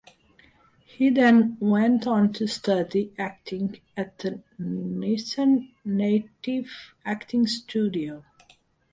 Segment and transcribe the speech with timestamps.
[0.83, 6.69] He then went on to study acting at the Nissan Nativ
[7.05, 8.23] Acting Studio.